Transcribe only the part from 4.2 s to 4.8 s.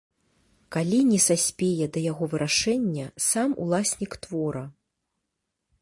твора.